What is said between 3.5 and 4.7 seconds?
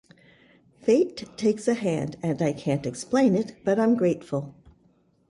but I'm grateful.